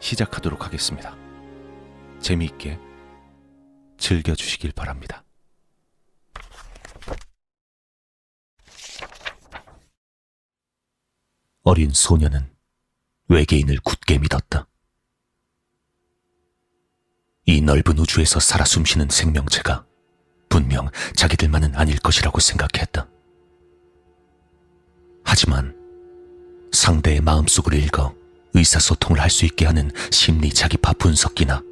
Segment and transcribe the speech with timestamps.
[0.00, 1.16] 시작하도록 하겠습니다.
[2.20, 2.78] 재미있게
[3.98, 5.24] 즐겨주시길 바랍니다.
[11.62, 12.50] 어린 소녀는
[13.28, 14.66] 외계인을 굳게 믿었다.
[17.46, 19.86] 이 넓은 우주에서 살아 숨쉬는 생명체가
[20.48, 23.08] 분명 자기들만은 아닐 것이라고 생각했다.
[25.24, 25.76] 하지만
[26.72, 28.19] 상대의 마음속을 읽어
[28.54, 31.62] 의사소통을 할 수 있게 하는 심리 자기파 분석기나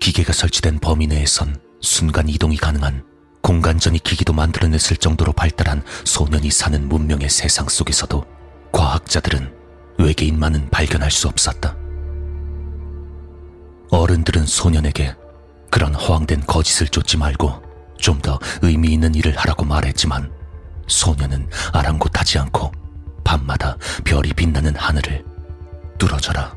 [0.00, 3.04] 기계가 설치된 범위 내에선 순간 이동이 가능한
[3.42, 8.24] 공간전이 기기도 만들어냈을 정도로 발달한 소년이 사는 문명의 세상 속에서도
[8.72, 9.52] 과학자들은
[9.98, 11.76] 외계인만은 발견할 수 없었다.
[13.90, 15.14] 어른들은 소년에게
[15.70, 17.62] 그런 허황된 거짓을 쫓지 말고
[17.98, 20.32] 좀 더 의미 있는 일을 하라고 말했지만
[20.88, 22.72] 소년은 아랑곳하지 않고
[23.24, 25.24] 밤마다 별이 빛나는 하늘을
[26.04, 26.54] 뚫어져라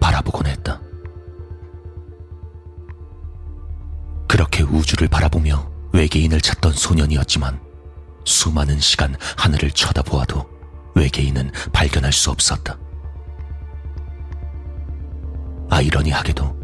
[0.00, 0.80] 바라보곤 했다.
[4.26, 7.60] 그렇게 우주를 바라보며 외계인을 찾던 소년이었지만
[8.24, 10.48] 수많은 시간 하늘을 쳐다보아도
[10.96, 12.76] 외계인은 발견할 수 없었다.
[15.70, 16.56] 아이러니하게도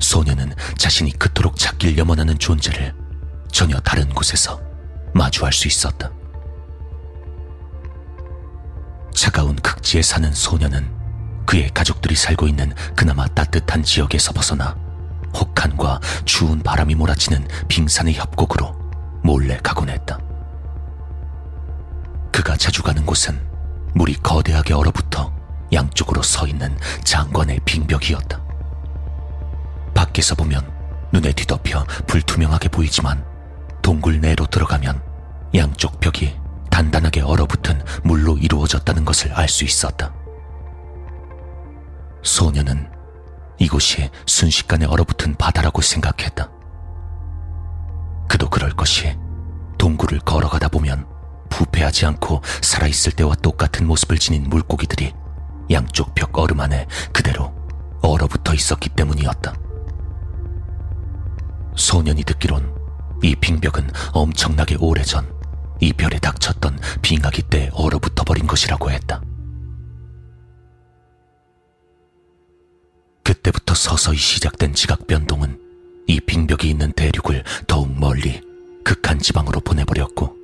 [0.00, 2.92] 소년은 자신이 그토록 찾길 염원하는 존재를
[3.52, 4.60] 전혀 다른 곳에서
[5.14, 6.10] 마주할 수 있었다.
[9.14, 11.01] 차가운 극지에 사는 소년은
[11.52, 14.74] 그의 가족들이 살고 있는 그나마 따뜻한 지역에서 벗어나
[15.34, 18.74] 혹한과 추운 바람이 몰아치는 빙산의 협곡으로
[19.22, 20.18] 몰래 가곤 했다.
[22.32, 23.38] 그가 자주 가는 곳은
[23.92, 25.30] 물이 거대하게 얼어붙어
[25.74, 26.74] 양쪽으로 서 있는
[27.04, 28.40] 장관의 빙벽이었다.
[29.92, 30.66] 밖에서 보면
[31.12, 33.22] 눈에 뒤덮여 불투명하게 보이지만
[33.82, 35.02] 동굴 내로 들어가면
[35.54, 36.34] 양쪽 벽이
[36.70, 40.21] 단단하게 얼어붙은 물로 이루어졌다는 것을 알 수 있었다.
[42.22, 42.90] 소녀는
[43.58, 46.50] 이곳이 순식간에 얼어붙은 바다라고 생각했다.
[48.28, 49.16] 그도 그럴 것이
[49.78, 51.06] 동굴을 걸어가다 보면
[51.50, 55.12] 부패하지 않고 살아있을 때와 똑같은 모습을 지닌 물고기들이
[55.70, 57.54] 양쪽 벽 얼음 안에 그대로
[58.02, 59.54] 얼어붙어 있었기 때문이었다.
[61.76, 62.74] 소년이 듣기론
[63.22, 65.32] 이 빙벽은 엄청나게 오래전
[65.80, 69.20] 이별에 닥쳤던 빙하기 때 얼어붙어 버린 것이라고 했다.
[73.42, 75.58] 그때부터 서서히 시작된 지각 변동은
[76.06, 78.40] 이 빙벽이 있는 대륙을 더욱 멀리
[78.84, 80.36] 극한 지방으로 보내버렸고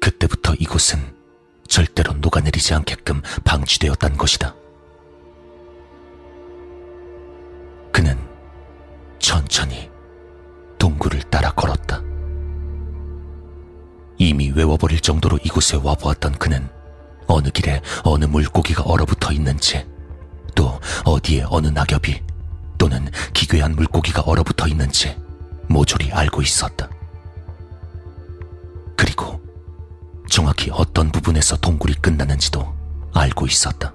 [0.00, 0.98] 그때부터 이곳은
[1.68, 4.56] 절대로 녹아내리지 않게끔 방치되었단 것이다.
[7.92, 8.18] 그는
[9.20, 9.88] 천천히
[10.78, 12.02] 동굴을 따라 걸었다.
[14.18, 16.68] 이미 외워버릴 정도로 이곳에 와보았던 그는
[17.28, 19.86] 어느 길에 어느 물고기가 얼어붙어 있는지
[20.56, 22.31] 또 어디에 어느 낙엽이
[22.82, 25.16] 또는 기괴한 물고기가 얼어붙어 있는지
[25.68, 26.90] 모조리 알고 있었다.
[28.96, 29.40] 그리고
[30.28, 32.74] 정확히 어떤 부분에서 동굴이 끝나는지도
[33.14, 33.92] 알고 있었다.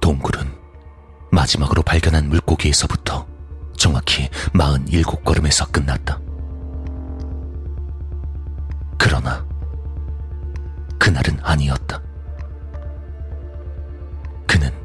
[0.00, 0.52] 동굴은
[1.30, 3.28] 마지막으로 발견한 물고기에서부터
[3.76, 6.18] 정확히 47걸음에서 끝났다.
[8.98, 9.46] 그러나
[10.98, 12.02] 그날은 아니었다.
[14.48, 14.79] 그는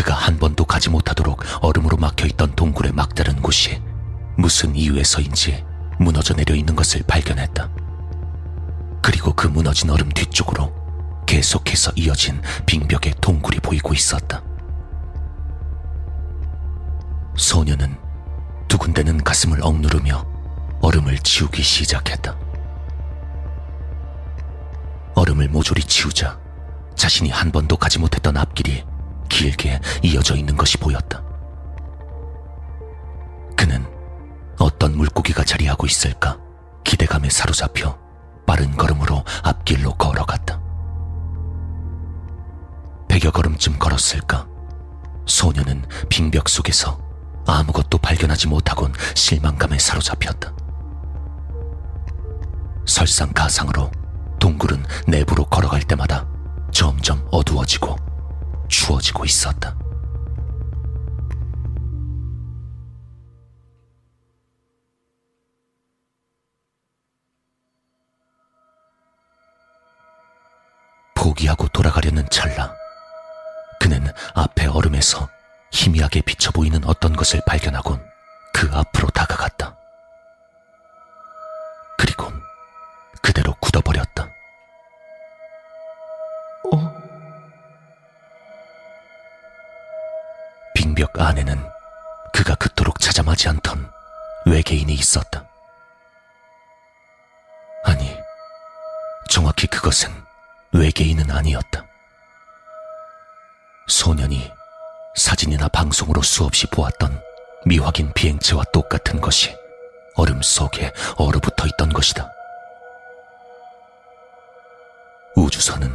[0.00, 3.82] 그가 한 번도 가지 못하도록 얼음으로 막혀 있던 동굴의 막다른 곳이
[4.34, 5.62] 무슨 이유에서인지
[5.98, 7.68] 무너져 내려 있는 것을 발견했다.
[9.02, 10.72] 그리고 그 무너진 얼음 뒤쪽으로
[11.26, 14.42] 계속해서 이어진 빙벽의 동굴이 보이고 있었다.
[17.36, 17.94] 소녀는
[18.68, 20.24] 두군데는 가슴을 억누르며
[20.80, 22.34] 얼음을 치우기 시작했다.
[25.14, 26.40] 얼음을 모조리 치우자
[26.96, 28.88] 자신이 한 번도 가지 못했던 앞길이
[29.40, 31.22] 길게 이어져 있는 것이 보였다.
[33.56, 33.86] 그는
[34.58, 36.38] 어떤 물고기가 자리하고 있을까
[36.84, 37.98] 기대감에 사로잡혀
[38.46, 40.60] 빠른 걸음으로 앞길로 걸어갔다.
[43.08, 44.46] 백여 걸음쯤 걸었을까
[45.26, 47.00] 소녀는 빙벽 속에서
[47.46, 50.52] 아무것도 발견하지 못하곤 실망감에 사로잡혔다.
[52.86, 53.90] 설상가상으로
[54.38, 56.26] 동굴은 내부로 걸어갈 때마다
[56.72, 58.09] 점점 어두워지고
[58.70, 59.76] 추워지고 있었다.
[71.14, 72.74] 포기하고 돌아가려는 찰나
[73.78, 75.28] 그는 앞에 얼음에서
[75.72, 78.02] 희미하게 비쳐 보이는 어떤 것을 발견하곤
[78.54, 79.76] 그 앞으로 다가갔다.
[81.98, 82.32] 그리고
[83.22, 84.09] 그대로 굳어버렸다.
[91.20, 91.70] 안에는
[92.32, 93.90] 그가 그토록 찾아마지 않던
[94.46, 95.44] 외계인이 있었다.
[97.84, 98.16] 아니,
[99.28, 100.10] 정확히 그것은
[100.72, 101.84] 외계인은 아니었다.
[103.88, 104.50] 소년이
[105.16, 107.20] 사진이나 방송으로 수없이 보았던
[107.66, 109.54] 미확인 비행체와 똑같은 것이
[110.14, 112.30] 얼음 속에 얼어붙어 있던 것이다.
[115.36, 115.92] 우주선은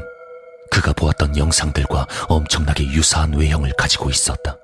[0.70, 4.58] 그가 보았던 영상들과 엄청나게 유사한 외형을 가지고 있었다.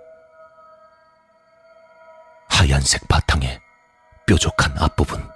[2.62, 3.60] 하얀색 바탕에
[4.28, 5.28] 뾰족한 앞부분,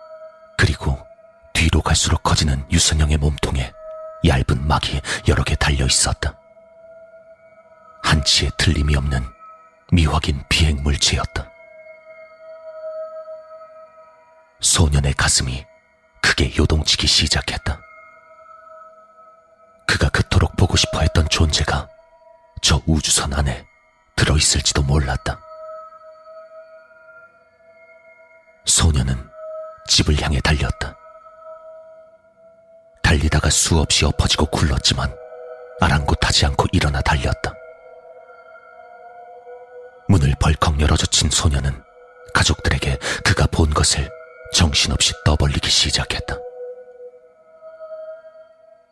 [0.60, 1.04] 그리고
[1.54, 3.74] 뒤로 갈수록 커지는 유선형의 몸통에
[4.24, 6.38] 얇은 막이 여러 개 달려 있었다.
[8.04, 9.26] 한치의 틀림이 없는
[9.92, 11.50] 미확인 비행 물체였다.
[14.60, 15.66] 소년의 가슴이
[16.22, 17.82] 크게 요동치기 시작했다.
[19.88, 21.90] 그가 그토록 보고 싶어 했던 존재가
[22.62, 23.66] 저 우주선 안에
[24.16, 25.45] 들어있을지도 몰랐다.
[28.66, 29.16] 소년은
[29.88, 30.96] 집을 향해 달렸다.
[33.02, 35.16] 달리다가 수없이 엎어지고 굴렀지만
[35.80, 37.54] 아랑곳하지 않고 일어나 달렸다.
[40.08, 41.84] 문을 벌컥 열어젖힌 소년은
[42.34, 44.10] 가족들에게 그가 본 것을
[44.54, 46.36] 정신없이 떠벌리기 시작했다.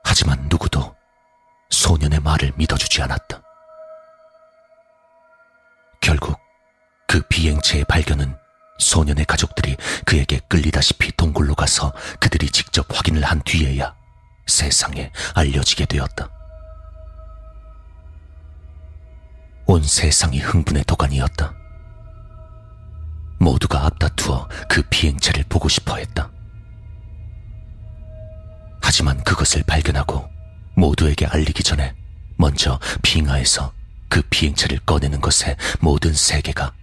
[0.04, 0.96] 하지만 누구도
[1.70, 3.42] 소년의 말을 믿어주지 않았다.
[6.02, 6.38] 결국
[7.08, 8.43] 그 비행체의 발견은
[8.78, 13.96] 소년의 가족들이 그에게 끌리다시피 동굴로 가서 그들이 직접 확인을 한 뒤에야
[14.48, 16.30] 세상에 알려지게 되었다.
[19.66, 21.54] 온 세상이 흥분의 도가니였다.
[23.40, 26.30] 모두가 앞다투어 그 비행체를 보고 싶어 했다.
[28.81, 30.30] 하지만 그것을 발견하고
[30.75, 31.96] 모두에게 알리기 전에
[32.38, 33.74] 먼저 빙하에서
[34.10, 36.74] 그 비행체를 꺼내는 것에 모든 세계가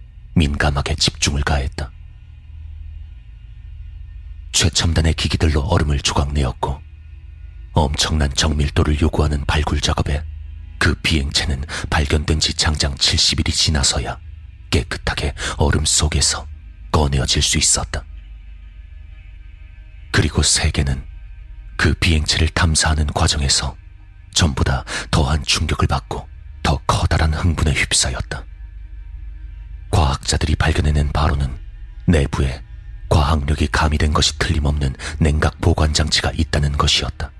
[0.41, 1.91] 민감하게 집중을 가했다.
[4.53, 6.81] 최첨단의 기기들로 얼음을 조각내었고
[7.73, 10.23] 엄청난 정밀도를 요구하는 발굴 작업에
[10.79, 14.19] 그 비행체는 발견된 지 장장 70일이 지나서야
[14.71, 16.47] 깨끗하게 얼음 속에서
[16.91, 18.03] 꺼내어질 수 있었다.
[20.11, 21.05] 그리고 세계는
[21.77, 23.77] 그 비행체를 탐사하는 과정에서
[24.33, 26.27] 전보다 더한 충격을 받고
[26.63, 28.50] 더 커다란 흥분에 휩싸였다.
[29.91, 31.57] 과학자들이 발견해낸 바로는
[32.07, 32.63] 내부에
[33.09, 37.31] 과학력이 가미된 것이 틀림없는 냉각 보관 장치가 있다는 것이었다.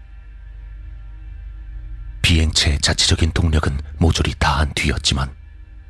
[2.21, 5.33] 비행체의 자체적인 동력은 모조리 다한 뒤였지만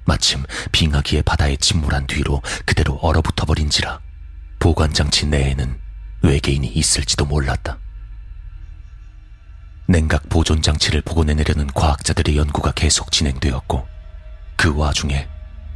[0.06, 4.00] 마침 빙하기의 바다에 침몰한 뒤로 그대로 얼어붙어 버린지라
[4.60, 5.80] 보관 장치 내에는
[6.22, 7.80] 외계인이 있을지도 몰랐다.
[9.88, 13.88] 냉각 보존 장치를 복원해내려는 과학자들의 연구가 계속 진행되었고
[14.56, 15.28] 그 와중에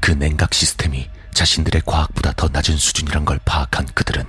[0.05, 4.23] 그 냉각 시스템이 자신들의 과학보다 더 낮은 수준이란 걸 파악한 그들은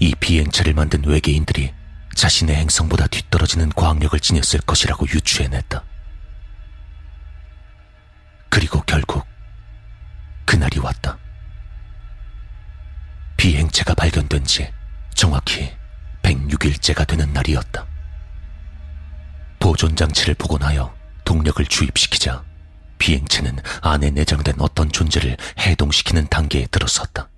[0.00, 1.72] 이 비행체를 만든 외계인들이
[2.14, 5.82] 자신의 행성보다 뒤떨어지는 과학력을 지녔을 것이라고 유추해냈다.
[8.50, 9.24] 그리고 결국
[10.44, 11.16] 그날이 왔다.
[13.38, 14.70] 비행체가 발견된 지
[15.14, 15.72] 정확히
[16.20, 17.86] 106일째가 되는 날이었다.
[19.58, 22.44] 보존 장치를 복원하여 동력을 주입시키자
[22.98, 27.30] 비행체는 안에 내장된 어떤 존재를 해동시키는 단계에 들어섰다.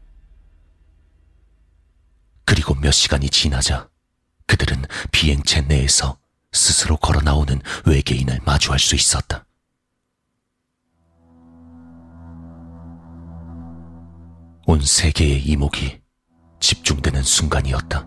[2.45, 3.89] 그리고 몇 시간이 지나자
[4.47, 6.19] 그들은 비행체 내에서
[6.53, 9.47] 스스로 걸어 나오는 외계인을 마주할 수 있었다.
[14.67, 16.01] 온 세계의 이목이
[16.61, 18.07] 집중되는 순간이었다.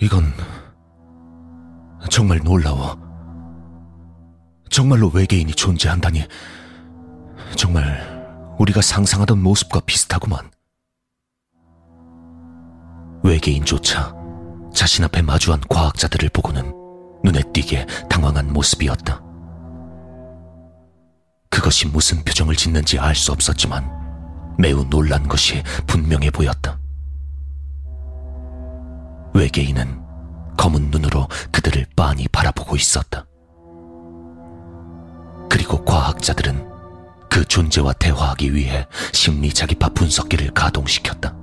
[0.00, 0.32] 이건
[2.10, 3.07] 정말 놀라워.
[4.78, 6.24] 정말로 외계인이 존재한다니.
[7.56, 10.52] 정말 우리가 상상하던 모습과 비슷하구만.
[13.24, 14.14] 외계인조차
[14.72, 16.72] 자신 앞에 마주한 과학자들을 보고는
[17.24, 19.20] 눈에 띄게 당황한 모습이었다.
[21.50, 23.90] 그것이 무슨 표정을 짓는지 알 수 없었지만
[24.60, 26.78] 매우 놀란 것이 분명해 보였다.
[29.34, 30.00] 외계인은
[30.56, 33.27] 검은 눈으로 그들을 빤히 바라보고 있었다.
[35.68, 36.66] 그리고 과학자들은
[37.28, 41.36] 그 존재와 대화하기 위해 심리 자기파 분석기를 가동시켰다.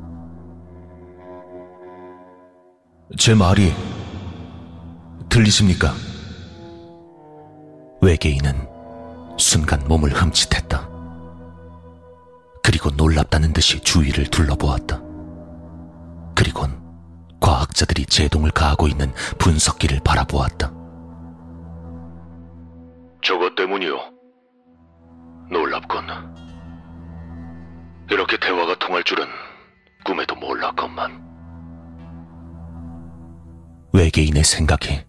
[3.20, 3.72] 제 말이
[5.29, 5.94] 들리십니까?
[8.01, 8.67] 외계인은
[9.38, 10.89] 순간 몸을 흠칫했다.
[12.63, 15.03] 그리고 놀랍다는 듯이 주위를 둘러보았다.
[16.34, 16.82] 그리곤
[17.39, 20.74] 과학자들이 제동을 가하고 있는 분석기를 바라보았다.
[23.22, 24.14] 저것 때문이요.
[25.50, 26.06] 놀랍군.
[28.10, 29.28] 이렇게 대화가 통할 줄은
[30.04, 31.24] 꿈에도 몰랐건만.
[33.94, 35.04] 외계인의 생각이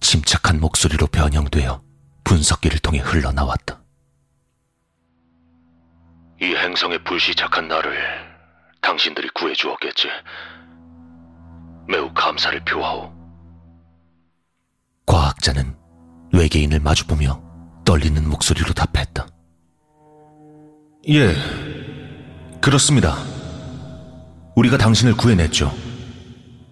[0.00, 1.82] 침착한 목소리로 변형되어
[2.24, 3.80] 분석기를 통해 흘러나왔다.
[6.40, 7.98] 이 행성에 불시착한 나를
[8.80, 10.08] 당신들이 구해주었겠지.
[11.88, 13.12] 매우 감사를 표하오.
[15.06, 15.76] 과학자는
[16.32, 17.42] 외계인을 마주보며
[17.84, 19.26] 떨리는 목소리로 답했다.
[21.10, 21.34] 예,
[22.60, 23.16] 그렇습니다.
[24.56, 25.72] 우리가 당신을 구해냈죠.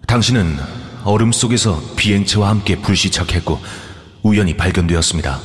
[0.07, 0.57] 당신은
[1.03, 3.59] 얼음 속에서 비행체와 함께 불시착했고
[4.23, 5.39] 우연히 발견되었습니다.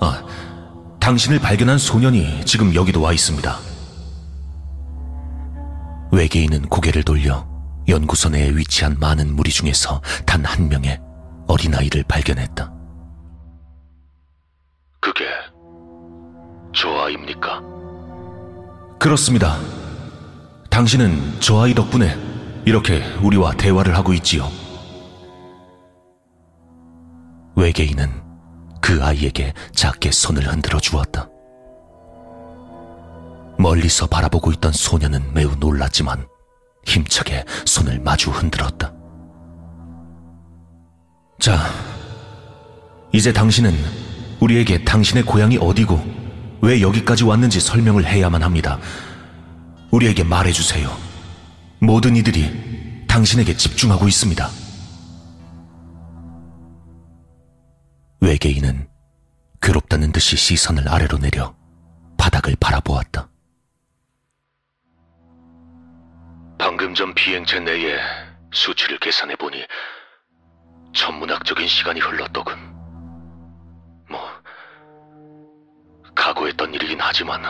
[0.00, 0.26] 아,
[1.00, 3.58] 당신을 발견한 소년이 지금 여기도 와 있습니다.
[6.12, 7.46] 외계인은 고개를 돌려
[7.88, 11.00] 연구소 내에 위치한 많은 무리 중에서 단 한 명의
[11.48, 12.72] 어린아이를 발견했다.
[15.00, 15.24] 그게
[16.74, 17.73] 저 아입니까?
[19.04, 19.58] 그렇습니다.
[20.70, 22.16] 당신은 저 아이 덕분에
[22.64, 24.50] 이렇게 우리와 대화를 하고 있지요.
[27.54, 28.08] 외계인은
[28.80, 31.28] 그 아이에게 작게 손을 흔들어 주었다.
[33.58, 36.26] 멀리서 바라보고 있던 소녀는 매우 놀랐지만
[36.86, 38.90] 힘차게 손을 마주 흔들었다.
[41.38, 41.58] 자,
[43.12, 43.74] 이제 당신은
[44.40, 46.23] 우리에게 당신의 고향이 어디고
[46.64, 48.78] 왜 여기까지 왔는지 설명을 해야만 합니다.
[49.90, 50.88] 우리에게 말해주세요.
[51.78, 54.48] 모든 이들이 당신에게 집중하고 있습니다.
[58.22, 58.88] 외계인은
[59.60, 61.54] 괴롭다는 듯이 시선을 아래로 내려
[62.16, 63.28] 바닥을 바라보았다.
[66.58, 67.98] 방금 전 비행체 내에
[68.54, 69.66] 수치를 계산해 보니
[70.94, 72.73] 천문학적인 시간이 흘렀더군.
[76.54, 77.42] 했던 일이긴 하지만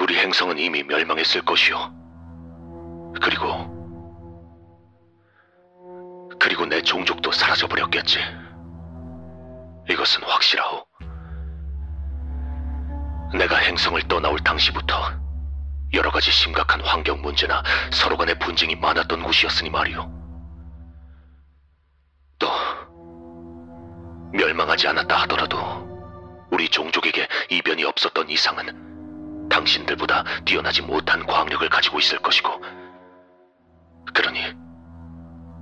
[0.00, 1.76] 우리 행성은 이미 멸망했을 것이오.
[3.22, 3.76] 그리고
[6.40, 8.18] 그리고 내 종족도 사라져버렸겠지.
[9.90, 10.84] 이것은 확실하오.
[13.34, 15.12] 내가 행성을 떠나올 당시부터
[15.94, 20.10] 여러 가지 심각한 환경 문제나 서로 간의 분쟁이 많았던 곳이었으니 말이오.
[22.38, 22.48] 또
[24.32, 25.87] 멸망하지 않았다 하더라도
[26.50, 32.50] 우리 종족에게 이변이 없었던 이상은 당신들보다 뛰어나지 못한 과학력을 가지고 있을 것이고
[34.14, 34.40] 그러니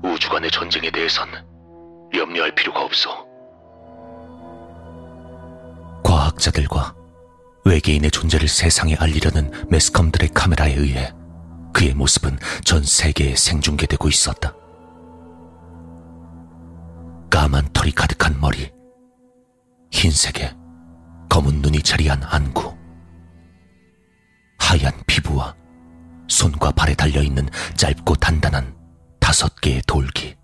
[0.03, 1.29] 우주 간의 전쟁에 대해선
[2.15, 3.27] 염려할 필요가 없어.
[6.05, 6.95] 과학자들과
[7.65, 11.13] 외계인의 존재를 세상에 알리려는 매스컴들의 카메라에 의해
[11.73, 14.55] 그의 모습은 전 세계에 생중계되고 있었다.
[17.29, 18.71] 까만 털이 가득한 머리,
[19.91, 20.55] 흰색에
[21.29, 22.77] 검은 눈이 자리한 안구,
[24.59, 25.55] 하얀 피부와
[26.29, 28.77] 손과 발에 달려있는 짧고 단단한
[29.21, 30.37] 다섯 개의 돌기.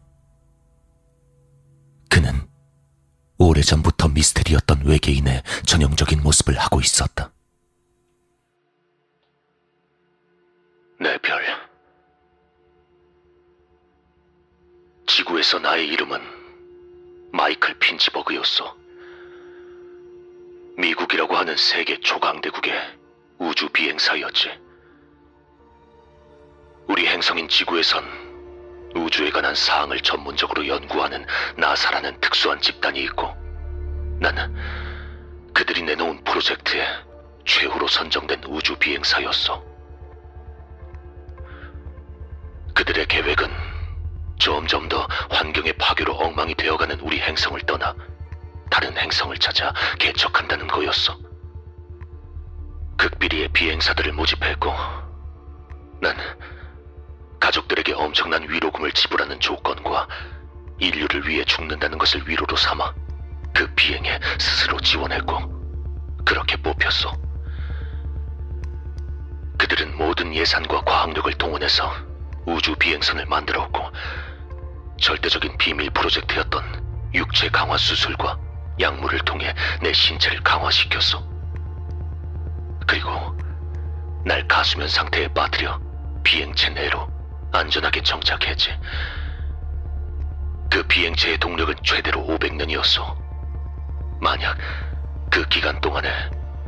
[2.09, 2.49] 그는
[3.39, 7.33] 오래전부터 미스테리였던 외계인의 전형적인 모습을 하고 있었다.
[11.01, 11.43] 내 별.
[15.07, 16.21] 지구에서 나의 이름은
[17.33, 18.82] 마이클 핀치버그였어.
[20.77, 22.73] 미국이라고 하는 세계 초강대국의
[23.39, 24.51] 우주 비행사였지.
[26.89, 28.05] 우리 행성인 지구에선
[28.95, 31.27] 우주에 관한 사항을 전문적으로 연구하는
[31.57, 33.35] 나사라는 특수한 집단이 있고,
[34.21, 34.55] 나는
[35.53, 36.87] 그들이 내놓은 프로젝트에
[37.45, 39.63] 최후로 선정된 우주 비행사였어.
[42.75, 43.51] 그들의 계획은
[44.39, 47.95] 점점 더 환경의 파괴로 엉망이 되어가는 우리 행성을 떠나
[48.73, 51.15] 다른 행성을 찾아 개척한다는 거였어.
[52.97, 54.73] 극비리의 비행사들을 모집했고,
[56.01, 56.17] 난
[57.39, 60.09] 가족들에게 엄청난 위로금을 지불하는 조건과
[60.79, 62.95] 인류를 위해 죽는다는 것을 위로로 삼아
[63.55, 67.15] 그 비행에 스스로 지원했고, 그렇게 뽑혔어.
[69.59, 71.93] 그들은 모든 예산과 과학력을 동원해서
[72.47, 73.91] 우주 비행선을 만들었고,
[74.99, 78.39] 절대적인 비밀 프로젝트였던 육체 강화 수술과
[78.81, 81.23] 약물을 통해 내 신체를 강화시켰어.
[82.87, 83.37] 그리고
[84.25, 85.81] 날 가수면 상태에 빠뜨려
[86.23, 87.09] 비행체 내로
[87.53, 88.71] 안전하게 정착했지.
[90.71, 93.17] 그 비행체의 동력은 최대로 500년이었어.
[94.21, 94.57] 만약
[95.31, 96.09] 그 기간 동안에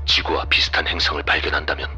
[0.07, 1.89] 지구와 비슷한 행성을 발견한다면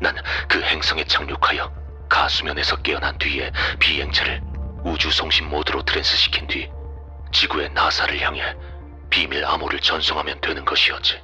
[0.00, 0.14] 난
[0.48, 1.70] 그 행성에 착륙하여
[2.08, 4.40] 가수면에서 깨어난 뒤에 비행체를
[4.84, 6.70] 우주 송신 모드로 트랜스시킨 뒤
[7.32, 8.54] 지구의 나사를 향해
[9.16, 11.18] 비밀 암호를 전송하면 되는 것이었지.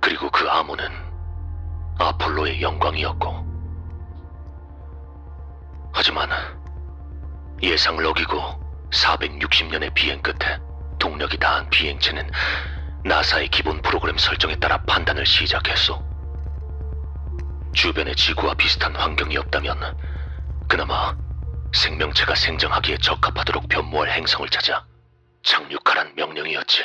[0.00, 0.88] 그리고 그 암호는
[1.98, 3.44] 아폴로의 영광이었고.
[5.92, 6.30] 하지만
[7.62, 10.58] 예상을 어기고 460년의 비행 끝에
[10.98, 12.30] 동력이 다한 비행체는
[13.04, 16.02] 나사의 기본 프로그램 설정에 따라 판단을 시작했어.
[17.74, 19.98] 주변에 지구와 비슷한 환경이 없다면
[20.66, 21.14] 그나마
[21.74, 24.82] 생명체가 생정하기에 적합하도록 변모할 행성을 찾아
[25.46, 26.82] 착륙하란 명령이었지.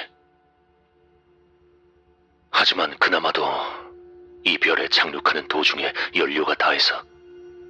[2.52, 3.44] 하지만 그나마도
[4.46, 7.04] 이 별에 착륙하는 도중에 연료가 다해서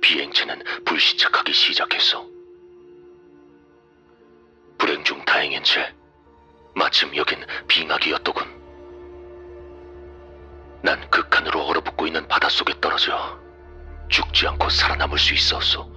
[0.01, 2.27] 비행체는 불시착하기 시작했어.
[4.77, 5.93] 불행 중 다행인 채
[6.75, 8.61] 마침 여긴 빙하기였더군.
[10.83, 13.39] 난 극한으로 얼어붙고 있는 바닷속에 떨어져
[14.09, 15.89] 죽지 않고 살아남을 수 있었어.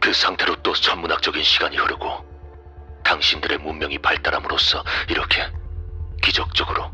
[0.00, 2.35] 그 상태로 또 천문학적인 시간이 흐르고
[3.06, 5.48] 당신들의 문명이 발달함으로써 이렇게
[6.22, 6.90] 기적적으로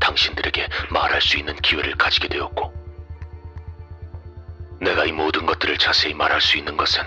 [0.00, 2.74] 당신들에게 말할 수 있는 기회를 가지게 되었고
[4.80, 7.04] 내가 이 모든 것들을 자세히 말할 수 있는 것은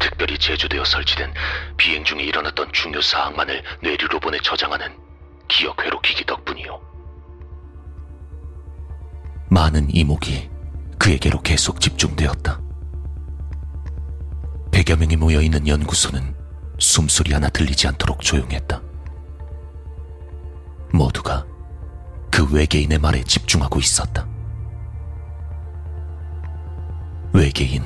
[0.00, 1.32] 특별히 제조되어 설치된
[1.76, 4.98] 비행 중에 일어났던 중요 사항만을 뇌리로 보내 저장하는
[5.46, 6.80] 기억 회로 기기 덕분이요.
[9.48, 10.50] 많은 이목이
[10.98, 12.60] 그에게로 계속 집중되었다.
[14.72, 16.37] 백여 명이 모여 있는 연구소는
[16.78, 18.80] 숨소리 하나 들리지 않도록 조용했다.
[20.92, 21.44] 모두가
[22.30, 24.26] 그 외계인의 말에 집중하고 있었다.
[27.32, 27.84] 외계인,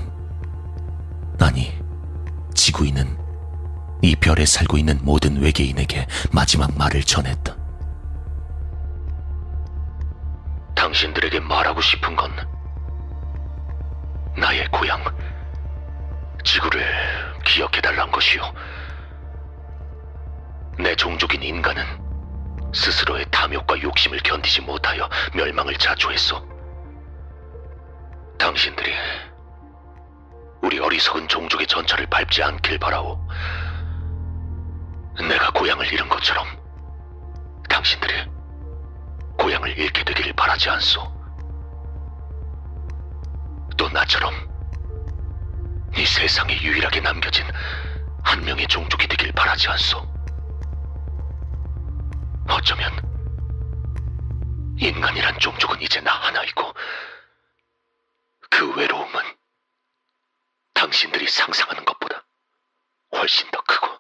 [1.40, 1.72] 아니,
[2.55, 3.18] 지구인은
[4.02, 7.57] 이 별에 살고 있는 모든 외계인에게 마지막 말을 전했다.
[10.74, 12.31] 당신들에게 말하고 싶은 건
[14.37, 15.02] 나의 고향
[16.44, 16.85] 지구를
[17.44, 18.42] 기억해달란 것이요.
[20.78, 21.85] 내 종족인 인간은
[22.74, 26.52] 스스로의 탐욕과 욕심을 견디지 못하여 멸망을 자초했소.
[28.38, 28.92] 당신들이
[30.62, 33.20] 우리 어리석은 종족의 전철을 밟지 않길 바라오.
[35.28, 36.46] 내가 고향을 잃은 것처럼
[37.68, 38.14] 당신들이
[39.38, 41.02] 고향을 잃게 되기를 바라지 않소.
[43.76, 44.32] 또 나처럼
[45.96, 47.44] 이 세상에 유일하게 남겨진
[48.22, 50.12] 한 명의 종족이 되길 바라지 않소.
[52.62, 52.92] 어쩌면
[54.79, 56.72] 인간이란 종족은 이제 나 하나이고
[58.51, 59.37] 그 외로움은
[60.72, 62.25] 당신들이 상상하는 것보다
[63.12, 63.98] 훨씬 더 크고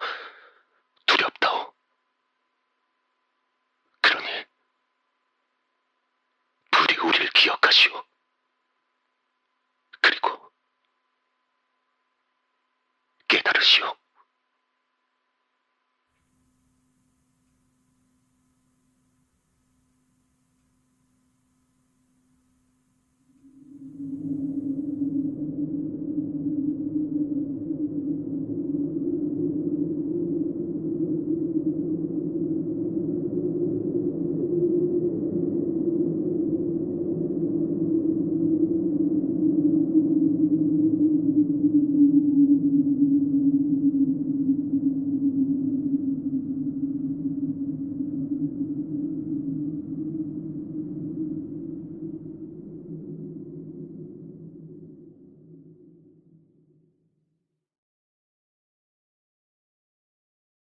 [1.06, 1.74] 두렵다오.
[4.00, 4.44] 그러니
[6.70, 8.04] 부디 우리를 기억하시오.
[10.00, 10.52] 그리고
[13.26, 13.96] 깨달으시오.